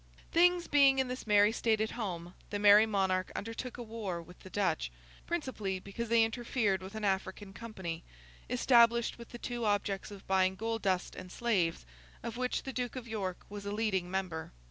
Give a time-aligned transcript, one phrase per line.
[0.31, 4.39] Things being in this merry state at home, the Merry Monarch undertook a war with
[4.39, 4.89] the Dutch;
[5.27, 8.01] principally because they interfered with an African company,
[8.49, 11.85] established with the two objects of buying gold dust and slaves,
[12.23, 14.51] of which the Duke of York was a leading member.